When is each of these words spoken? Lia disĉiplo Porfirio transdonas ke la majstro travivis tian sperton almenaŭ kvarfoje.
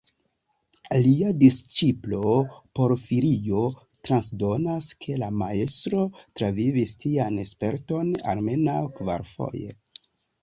Lia 1.07 1.27
disĉiplo 1.41 2.29
Porfirio 2.79 3.59
transdonas 4.09 4.87
ke 5.05 5.17
la 5.25 5.29
majstro 5.41 6.05
travivis 6.41 6.95
tian 7.05 7.37
sperton 7.51 8.11
almenaŭ 8.33 8.79
kvarfoje. 8.97 9.71